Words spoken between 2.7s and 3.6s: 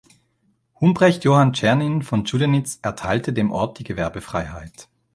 erteilte dem